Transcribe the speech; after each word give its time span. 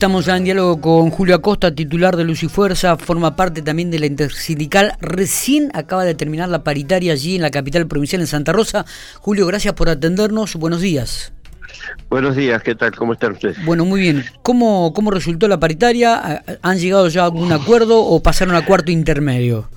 Estamos 0.00 0.24
ya 0.24 0.38
en 0.38 0.44
diálogo 0.44 0.80
con 0.80 1.10
Julio 1.10 1.34
Acosta, 1.34 1.74
titular 1.74 2.16
de 2.16 2.24
Luz 2.24 2.42
y 2.42 2.48
Fuerza, 2.48 2.96
forma 2.96 3.36
parte 3.36 3.60
también 3.60 3.90
de 3.90 3.98
la 3.98 4.06
intersindical. 4.06 4.94
Recién 5.02 5.70
acaba 5.74 6.06
de 6.06 6.14
terminar 6.14 6.48
la 6.48 6.64
paritaria 6.64 7.12
allí 7.12 7.36
en 7.36 7.42
la 7.42 7.50
capital 7.50 7.86
provincial, 7.86 8.22
en 8.22 8.26
Santa 8.26 8.50
Rosa. 8.54 8.86
Julio, 9.18 9.46
gracias 9.46 9.74
por 9.74 9.90
atendernos. 9.90 10.56
Buenos 10.56 10.80
días. 10.80 11.34
Buenos 12.08 12.34
días, 12.34 12.62
¿qué 12.62 12.74
tal? 12.74 12.96
¿Cómo 12.96 13.12
están 13.12 13.32
ustedes? 13.32 13.62
Bueno, 13.62 13.84
muy 13.84 14.00
bien. 14.00 14.24
¿Cómo, 14.40 14.94
cómo 14.94 15.10
resultó 15.10 15.48
la 15.48 15.60
paritaria? 15.60 16.44
¿Han 16.62 16.78
llegado 16.78 17.06
ya 17.08 17.20
a 17.20 17.24
algún 17.26 17.52
acuerdo 17.52 18.02
o 18.02 18.22
pasaron 18.22 18.54
a 18.54 18.64
cuarto 18.64 18.90
intermedio? 18.90 19.68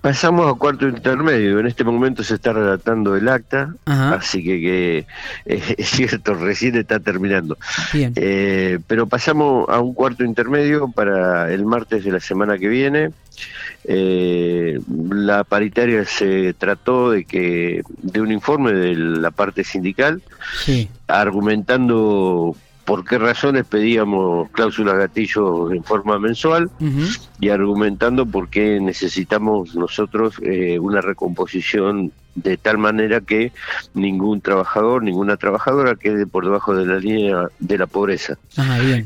Pasamos 0.00 0.50
a 0.50 0.58
cuarto 0.58 0.88
intermedio. 0.88 1.60
En 1.60 1.66
este 1.66 1.84
momento 1.84 2.22
se 2.22 2.34
está 2.34 2.52
redactando 2.52 3.16
el 3.16 3.28
acta, 3.28 3.74
así 3.86 4.42
que, 4.42 4.98
eh, 4.98 5.06
es 5.78 5.90
cierto, 5.90 6.34
recién 6.34 6.76
está 6.76 7.00
terminando. 7.00 7.56
Bien. 7.92 8.12
Eh, 8.16 8.78
pero 8.86 9.06
pasamos 9.06 9.68
a 9.68 9.80
un 9.80 9.94
cuarto 9.94 10.24
intermedio 10.24 10.88
para 10.88 11.52
el 11.52 11.64
martes 11.64 12.04
de 12.04 12.12
la 12.12 12.20
semana 12.20 12.58
que 12.58 12.68
viene. 12.68 13.10
Eh, 13.84 14.80
la 15.10 15.44
paritaria 15.44 16.04
se 16.04 16.52
trató 16.54 17.10
de 17.12 17.24
que 17.24 17.82
de 18.02 18.20
un 18.20 18.32
informe 18.32 18.72
de 18.72 18.94
la 18.94 19.30
parte 19.30 19.64
sindical, 19.64 20.20
argumentando 21.06 22.56
por 22.88 23.04
qué 23.04 23.18
razones 23.18 23.66
pedíamos 23.66 24.48
cláusulas 24.52 24.96
gatillo 24.96 25.70
en 25.70 25.84
forma 25.84 26.18
mensual 26.18 26.70
y 27.38 27.50
argumentando 27.50 28.24
por 28.24 28.48
qué 28.48 28.80
necesitamos 28.80 29.74
nosotros 29.74 30.36
eh, 30.40 30.78
una 30.78 31.02
recomposición 31.02 32.12
de 32.34 32.56
tal 32.56 32.78
manera 32.78 33.20
que 33.20 33.52
ningún 33.92 34.40
trabajador, 34.40 35.02
ninguna 35.02 35.36
trabajadora 35.36 35.96
quede 35.96 36.26
por 36.26 36.46
debajo 36.46 36.74
de 36.74 36.86
la 36.86 36.98
línea 36.98 37.48
de 37.58 37.76
la 37.76 37.86
pobreza. 37.86 38.38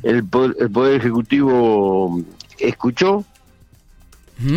el 0.05 0.25
Poder 0.27 1.01
Ejecutivo 1.01 2.23
escuchó, 2.61 3.25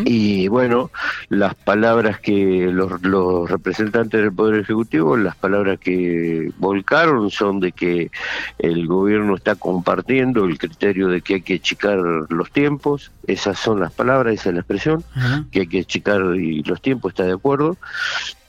y 0.05 0.47
bueno, 0.49 0.91
las 1.29 1.55
palabras 1.55 2.19
que 2.19 2.69
los, 2.71 3.01
los, 3.01 3.49
representantes 3.49 4.21
del 4.21 4.33
Poder 4.33 4.61
Ejecutivo, 4.61 5.17
las 5.17 5.35
palabras 5.35 5.79
que 5.79 6.51
volcaron 6.57 7.29
son 7.31 7.59
de 7.59 7.71
que 7.71 8.11
el 8.59 8.87
gobierno 8.87 9.35
está 9.35 9.55
compartiendo 9.55 10.45
el 10.45 10.57
criterio 10.57 11.07
de 11.07 11.21
que 11.21 11.35
hay 11.35 11.41
que 11.41 11.55
achicar 11.55 11.97
los 12.29 12.51
tiempos, 12.51 13.11
esas 13.27 13.57
son 13.57 13.79
las 13.79 13.91
palabras, 13.91 14.35
esa 14.35 14.49
es 14.49 14.55
la 14.55 14.61
expresión, 14.61 15.03
que 15.51 15.61
hay 15.61 15.67
que 15.67 15.79
achicar 15.79 16.21
y 16.35 16.63
los 16.63 16.81
tiempos, 16.81 17.11
está 17.11 17.23
de 17.23 17.33
acuerdo. 17.33 17.77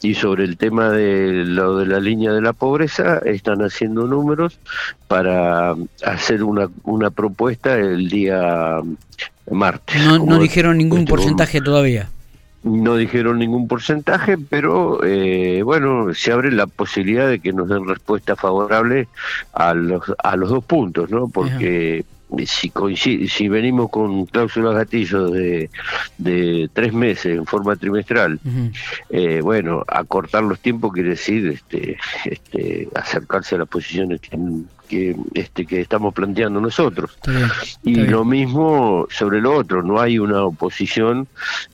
Y 0.02 0.14
sobre 0.14 0.44
el 0.44 0.56
tema 0.56 0.90
de 0.90 1.44
lo 1.46 1.78
de 1.78 1.86
la 1.86 1.98
línea 1.98 2.32
de 2.32 2.42
la 2.42 2.52
pobreza, 2.52 3.18
están 3.24 3.62
haciendo 3.62 4.06
números 4.06 4.58
para 5.08 5.74
hacer 6.04 6.44
una, 6.44 6.68
una 6.84 7.10
propuesta 7.10 7.76
el 7.76 8.08
día 8.08 8.82
martes. 9.50 10.04
No, 10.04 10.38
dijeron 10.38 10.78
ningún 10.78 11.00
este 11.00 11.10
porcentaje 11.10 11.60
todavía. 11.60 12.08
No 12.66 12.96
dijeron 12.96 13.38
ningún 13.38 13.68
porcentaje, 13.68 14.36
pero 14.36 15.04
eh, 15.04 15.62
bueno, 15.62 16.12
se 16.14 16.32
abre 16.32 16.50
la 16.50 16.66
posibilidad 16.66 17.28
de 17.28 17.38
que 17.38 17.52
nos 17.52 17.68
den 17.68 17.86
respuesta 17.86 18.34
favorable 18.34 19.06
a 19.52 19.72
los, 19.72 20.02
a 20.18 20.34
los 20.34 20.50
dos 20.50 20.64
puntos, 20.64 21.08
¿no? 21.08 21.28
Porque 21.28 22.04
si, 22.46 23.28
si 23.28 23.48
venimos 23.48 23.90
con 23.90 24.26
cláusulas 24.26 24.74
gatillos 24.74 25.32
de, 25.32 25.70
de 26.18 26.68
tres 26.72 26.92
meses 26.92 27.36
en 27.36 27.46
forma 27.46 27.76
trimestral, 27.76 28.40
eh, 29.10 29.40
bueno, 29.42 29.84
acortar 29.86 30.42
los 30.42 30.60
tiempos 30.60 30.92
quiere 30.92 31.10
decir 31.10 31.46
este, 31.48 31.96
este, 32.24 32.88
acercarse 32.94 33.54
a 33.54 33.58
las 33.58 33.68
posiciones 33.68 34.20
que, 34.88 35.16
este, 35.34 35.66
que 35.66 35.80
estamos 35.80 36.14
planteando 36.14 36.60
nosotros. 36.60 37.16
y 37.84 37.94
lo 37.94 38.24
mismo 38.24 39.06
sobre 39.10 39.40
lo 39.40 39.54
otro, 39.56 39.82
no 39.82 40.00
hay 40.00 40.18
una 40.18 40.44
oposición 40.44 41.28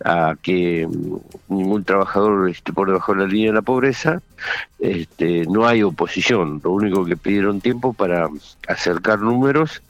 a 0.05 0.37
que 0.41 0.87
ningún 1.49 1.85
trabajador 1.85 2.51
esté 2.51 2.73
por 2.73 2.89
debajo 2.89 3.15
de 3.15 3.21
la 3.21 3.27
línea 3.27 3.49
de 3.49 3.55
la 3.55 3.63
pobreza, 3.63 4.21
este, 4.79 5.47
no 5.47 5.67
hay 5.67 5.83
oposición, 5.83 6.61
lo 6.63 6.73
único 6.73 7.05
que 7.05 7.17
pidieron 7.17 7.61
tiempo 7.61 7.93
para 7.93 8.29
acercar 8.67 9.21
números 9.21 9.83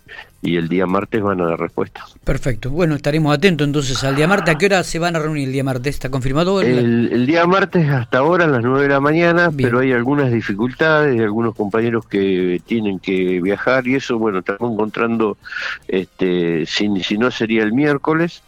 y 0.42 0.56
el 0.56 0.68
día 0.68 0.86
martes 0.86 1.22
van 1.22 1.40
a 1.40 1.46
dar 1.46 1.60
respuesta. 1.60 2.04
Perfecto. 2.24 2.70
Bueno, 2.70 2.96
estaremos 2.96 3.32
atentos 3.34 3.64
entonces 3.64 4.02
al 4.02 4.16
día 4.16 4.26
martes. 4.26 4.54
¿A 4.54 4.58
qué 4.58 4.66
hora 4.66 4.82
se 4.82 4.98
van 4.98 5.14
a 5.14 5.20
reunir 5.20 5.46
el 5.46 5.52
día 5.52 5.62
martes? 5.62 5.94
¿Está 5.94 6.10
confirmado? 6.10 6.60
El, 6.60 7.24
día 7.26 7.46
martes 7.46 7.88
hasta 7.88 8.18
ahora 8.18 8.44
a 8.44 8.48
las 8.48 8.62
9 8.62 8.82
de 8.82 8.88
la 8.88 9.00
mañana, 9.00 9.50
pero 9.56 9.78
hay 9.78 9.92
algunas 9.92 10.32
dificultades, 10.32 11.16
de 11.16 11.22
algunos 11.22 11.54
compañeros 11.54 12.06
que 12.06 12.60
tienen 12.66 12.98
que 12.98 13.40
viajar 13.40 13.86
y 13.86 13.94
eso, 13.94 14.18
bueno, 14.18 14.40
estamos 14.40 14.72
encontrando, 14.72 15.38
este, 15.86 16.66
si, 16.66 16.88
si 17.04 17.18
no 17.18 17.30
sería 17.30 17.62
el 17.62 17.72
miércoles, 17.72 18.42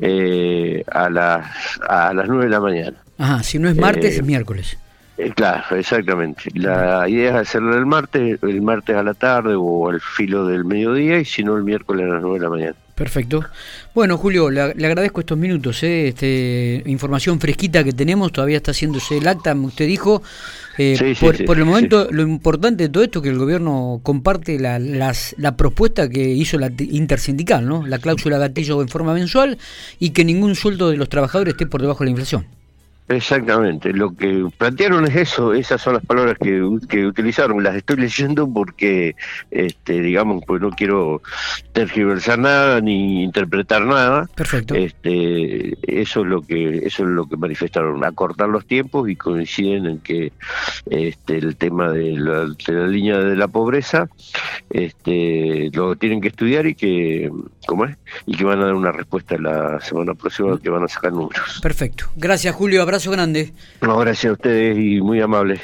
eh, 0.00 0.82
a, 0.90 1.10
las, 1.10 1.46
a 1.86 2.14
las 2.14 2.26
9 2.26 2.44
de 2.44 2.50
la 2.50 2.60
mañana. 2.60 2.96
Ajá, 3.18 3.42
si 3.42 3.58
no 3.58 3.68
es 3.68 3.76
martes, 3.76 4.14
es 4.14 4.18
eh, 4.20 4.22
miércoles. 4.22 4.78
Eh, 5.16 5.30
claro, 5.30 5.76
exactamente. 5.76 6.50
La 6.54 7.08
idea 7.08 7.30
es 7.30 7.48
hacerlo 7.48 7.76
el 7.76 7.86
martes, 7.86 8.38
el 8.42 8.62
martes 8.62 8.96
a 8.96 9.02
la 9.02 9.14
tarde 9.14 9.54
o 9.56 9.88
al 9.88 10.00
filo 10.00 10.46
del 10.46 10.64
mediodía 10.64 11.20
y 11.20 11.24
si 11.24 11.44
no 11.44 11.56
el 11.56 11.62
miércoles 11.62 12.10
a 12.10 12.14
las 12.14 12.22
9 12.22 12.38
de 12.38 12.44
la 12.44 12.50
mañana. 12.50 12.74
Perfecto. 12.94 13.44
Bueno, 13.92 14.16
Julio, 14.18 14.50
le, 14.50 14.60
agradezco 14.60 15.20
estos 15.20 15.36
minutos, 15.36 15.82
¿eh? 15.82 16.08
este, 16.08 16.82
información 16.86 17.40
fresquita 17.40 17.82
que 17.82 17.92
tenemos, 17.92 18.30
todavía 18.30 18.58
está 18.58 18.70
haciéndose 18.70 19.18
el 19.18 19.26
acta, 19.26 19.52
usted 19.54 19.86
dijo. 19.86 20.22
Eh, 20.78 21.16
por, 21.20 21.58
el 21.58 21.64
momento, 21.64 22.08
lo 22.10 22.22
importante 22.22 22.84
de 22.84 22.88
todo 22.88 23.02
esto 23.02 23.18
es 23.18 23.22
que 23.24 23.28
el 23.30 23.38
gobierno 23.38 24.00
comparte 24.02 24.58
la, 24.60 24.78
las, 24.78 25.34
la 25.38 25.56
propuesta 25.56 26.08
que 26.08 26.20
hizo 26.28 26.58
la 26.58 26.70
intersindical, 26.78 27.66
¿no? 27.66 27.84
la 27.86 27.98
cláusula 27.98 28.38
gatillo 28.38 28.80
en 28.80 28.88
forma 28.88 29.12
mensual 29.14 29.58
y 29.98 30.10
que 30.10 30.24
ningún 30.24 30.54
sueldo 30.54 30.90
de 30.90 30.96
los 30.96 31.08
trabajadores 31.08 31.54
esté 31.54 31.66
por 31.66 31.80
debajo 31.80 32.00
de 32.00 32.06
la 32.06 32.10
inflación. 32.10 32.46
Exactamente, 33.06 33.92
lo 33.92 34.14
que 34.16 34.46
plantearon 34.56 35.04
es 35.04 35.14
eso, 35.14 35.52
esas 35.52 35.82
son 35.82 35.94
las 35.94 36.06
palabras 36.06 36.38
que, 36.38 36.66
que 36.88 37.06
utilizaron, 37.06 37.62
las 37.62 37.76
estoy 37.76 37.96
leyendo 38.00 38.50
porque, 38.50 39.14
este, 39.50 40.00
digamos, 40.00 40.42
pues 40.46 40.62
no 40.62 40.70
quiero 40.70 41.20
tergiversar 41.72 42.38
nada 42.38 42.80
ni 42.80 43.22
interpretar 43.22 43.84
nada. 43.84 44.26
Perfecto. 44.34 44.74
Este, 44.74 45.76
eso 45.82 46.20
es 46.22 46.26
lo 46.26 46.40
que, 46.40 46.78
eso 46.78 47.02
es 47.02 47.10
lo 47.10 47.26
que 47.26 47.36
manifestaron, 47.36 48.02
acortar 48.04 48.48
los 48.48 48.64
tiempos 48.64 49.08
y 49.10 49.16
coinciden 49.16 49.84
en 49.86 49.98
que 49.98 50.32
este, 50.88 51.36
el 51.36 51.56
tema 51.56 51.90
de 51.90 52.12
la, 52.12 52.46
de 52.46 52.72
la 52.72 52.86
línea 52.86 53.18
de 53.18 53.36
la 53.36 53.48
pobreza, 53.48 54.08
este, 54.70 55.70
lo 55.74 55.94
tienen 55.96 56.22
que 56.22 56.28
estudiar 56.28 56.66
y 56.66 56.74
que, 56.74 57.30
¿cómo 57.66 57.84
es? 57.84 57.98
Y 58.24 58.34
que 58.36 58.44
van 58.44 58.60
a 58.60 58.66
dar 58.66 58.74
una 58.74 58.92
respuesta 58.92 59.36
la 59.36 59.78
semana 59.82 60.14
próxima 60.14 60.58
que 60.58 60.70
van 60.70 60.84
a 60.84 60.88
sacar 60.88 61.12
números. 61.12 61.60
Perfecto. 61.60 62.06
Gracias, 62.16 62.54
Julio 62.54 62.93
abrazo 62.94 63.10
grande. 63.10 63.52
No, 63.80 63.98
gracias 63.98 64.30
a 64.30 64.32
ustedes 64.34 64.78
y 64.78 65.00
muy 65.00 65.20
amables. 65.20 65.60